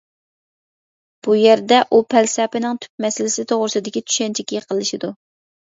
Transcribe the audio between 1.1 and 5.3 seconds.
بۇ يەردە، ئۇ پەلسەپىنىڭ تۈپ مەسىلىسى توغرىسىدىكى چۈشەنچىگە يېقىنلىشىدۇ.